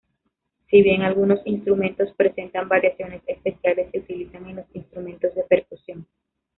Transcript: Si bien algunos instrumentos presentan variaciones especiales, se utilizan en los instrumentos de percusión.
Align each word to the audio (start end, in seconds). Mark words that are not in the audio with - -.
Si 0.71 0.81
bien 0.81 1.03
algunos 1.03 1.45
instrumentos 1.45 2.11
presentan 2.17 2.67
variaciones 2.67 3.21
especiales, 3.27 3.91
se 3.91 3.99
utilizan 3.99 4.49
en 4.49 4.55
los 4.55 4.65
instrumentos 4.73 5.35
de 5.35 5.43
percusión. 5.43 6.07